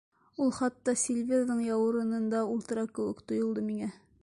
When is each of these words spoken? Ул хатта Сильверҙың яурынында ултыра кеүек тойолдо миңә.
Ул 0.45 0.53
хатта 0.59 0.95
Сильверҙың 1.01 1.61
яурынында 1.65 2.41
ултыра 2.55 2.89
кеүек 2.95 3.25
тойолдо 3.33 3.67
миңә. 3.71 3.95